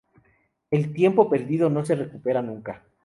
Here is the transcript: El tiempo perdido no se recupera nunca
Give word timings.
El 0.71 0.93
tiempo 0.93 1.29
perdido 1.29 1.69
no 1.69 1.85
se 1.85 1.93
recupera 1.93 2.41
nunca 2.41 2.87